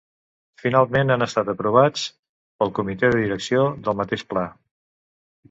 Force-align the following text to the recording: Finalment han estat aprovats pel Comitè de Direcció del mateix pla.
Finalment 0.61 1.13
han 1.15 1.25
estat 1.25 1.51
aprovats 1.53 2.07
pel 2.63 2.73
Comitè 2.81 3.13
de 3.17 3.21
Direcció 3.27 3.67
del 3.91 4.01
mateix 4.01 4.27
pla. 4.35 4.49